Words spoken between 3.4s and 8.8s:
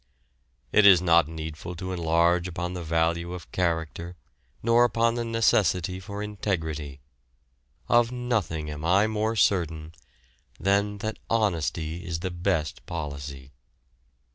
character nor upon the necessity for "integrity." Of nothing